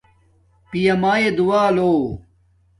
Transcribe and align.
پیا 0.69 0.93
مایے 1.01 1.29
دعا 1.37 1.63
لو 1.75 1.91